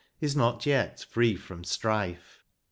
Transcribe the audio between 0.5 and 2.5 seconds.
not free from strife.